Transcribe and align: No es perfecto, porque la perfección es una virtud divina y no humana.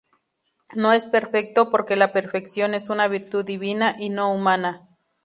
No 0.73 0.93
es 0.93 1.11
perfecto, 1.11 1.69
porque 1.69 1.95
la 1.95 2.11
perfección 2.11 2.73
es 2.73 2.89
una 2.89 3.07
virtud 3.07 3.45
divina 3.45 3.95
y 3.99 4.09
no 4.09 4.33
humana. 4.33 4.89